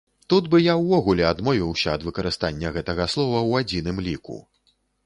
[0.33, 4.45] Тут бы я ўвогуле адмовіўся ад выкарыстання гэтага слова ў адзіным ліку.